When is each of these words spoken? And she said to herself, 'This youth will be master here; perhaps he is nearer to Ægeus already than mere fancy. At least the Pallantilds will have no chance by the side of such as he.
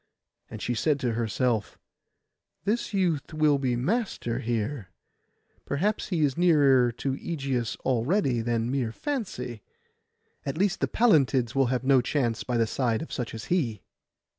And 0.49 0.63
she 0.63 0.73
said 0.73 0.99
to 1.01 1.13
herself, 1.13 1.77
'This 2.63 2.91
youth 2.91 3.35
will 3.35 3.59
be 3.59 3.75
master 3.75 4.39
here; 4.39 4.89
perhaps 5.63 6.07
he 6.07 6.21
is 6.23 6.35
nearer 6.35 6.91
to 6.93 7.11
Ægeus 7.13 7.77
already 7.81 8.41
than 8.41 8.71
mere 8.71 8.91
fancy. 8.91 9.61
At 10.43 10.57
least 10.57 10.79
the 10.79 10.87
Pallantilds 10.87 11.53
will 11.53 11.67
have 11.67 11.83
no 11.83 12.01
chance 12.01 12.43
by 12.43 12.57
the 12.57 12.65
side 12.65 13.03
of 13.03 13.13
such 13.13 13.35
as 13.35 13.45
he. 13.53 13.83